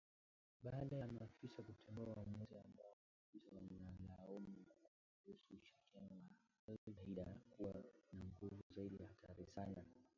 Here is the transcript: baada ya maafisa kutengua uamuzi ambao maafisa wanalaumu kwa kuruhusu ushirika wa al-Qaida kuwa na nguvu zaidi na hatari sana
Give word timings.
baada 0.63 0.95
ya 0.97 1.07
maafisa 1.07 1.61
kutengua 1.63 2.05
uamuzi 2.05 2.55
ambao 2.65 2.95
maafisa 3.15 3.55
wanalaumu 3.55 4.65
kwa 4.67 4.89
kuruhusu 5.19 5.53
ushirika 5.53 5.99
wa 6.67 6.73
al-Qaida 6.73 7.25
kuwa 7.57 7.73
na 8.13 8.23
nguvu 8.25 8.63
zaidi 8.75 8.97
na 8.99 9.07
hatari 9.07 9.45
sana 9.55 9.83